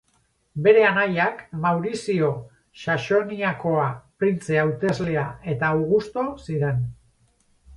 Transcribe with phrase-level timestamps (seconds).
[0.67, 2.29] Bere anaiak Maurizio
[2.85, 3.85] Saxoniakoa
[4.23, 6.83] printze hauteslea eta Augusto ziren.